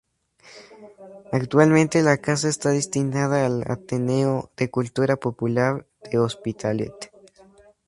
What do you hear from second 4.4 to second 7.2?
de Cultura Popular de Hospitalet.